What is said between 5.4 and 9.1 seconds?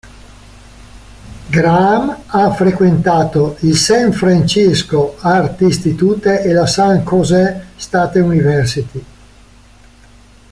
Institute e la San Jose State University.